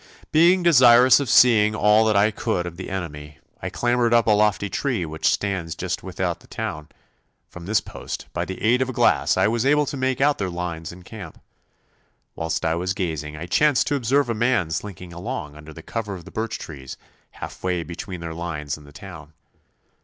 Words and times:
'Being 0.31 0.63
desirous 0.63 1.19
of 1.19 1.29
seeing 1.29 1.75
all 1.75 2.05
that 2.05 2.15
I 2.17 2.31
could 2.31 2.65
of 2.65 2.75
the 2.75 2.89
enemy, 2.89 3.37
I 3.61 3.69
clambered 3.69 4.15
up 4.15 4.25
a 4.25 4.31
lofty 4.31 4.67
tree 4.67 5.05
which 5.05 5.27
stands 5.29 5.75
just 5.75 6.01
without 6.01 6.39
the 6.39 6.47
town. 6.47 6.87
From 7.47 7.67
this 7.67 7.81
post, 7.81 8.25
by 8.33 8.43
the 8.45 8.59
aid 8.63 8.81
of 8.81 8.89
a 8.89 8.93
glass, 8.93 9.37
I 9.37 9.47
was 9.47 9.63
able 9.63 9.85
to 9.85 9.95
make 9.95 10.19
out 10.19 10.39
their 10.39 10.49
lines 10.49 10.91
and 10.91 11.05
camp. 11.05 11.39
Whilst 12.33 12.65
I 12.65 12.73
was 12.73 12.95
gazing 12.95 13.37
I 13.37 13.45
chanced 13.45 13.85
to 13.89 13.95
observe 13.95 14.27
a 14.27 14.33
man 14.33 14.71
slinking 14.71 15.13
along 15.13 15.55
under 15.55 15.71
cover 15.83 16.15
of 16.15 16.25
the 16.25 16.31
birch 16.31 16.57
trees 16.57 16.97
half 17.33 17.63
way 17.63 17.83
between 17.83 18.21
their 18.21 18.33
lines 18.33 18.77
and 18.77 18.87
the 18.87 18.91
town. 18.91 19.33